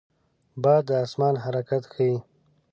[0.63, 2.15] باد د آسمان حرکت ښيي